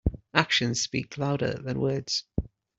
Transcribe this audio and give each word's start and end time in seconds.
Actions 0.33 0.81
speak 0.81 1.15
louder 1.19 1.53
than 1.61 1.79
words. 1.79 2.23